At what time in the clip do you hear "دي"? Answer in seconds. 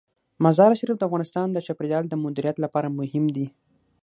3.35-3.47